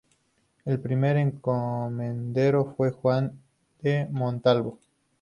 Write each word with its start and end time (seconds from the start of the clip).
El 0.65 0.79
primer 0.79 1.15
encomendero 1.17 2.73
fue 2.75 2.89
Juan 2.89 3.39
de 3.83 4.07
Montalvo. 4.09 4.79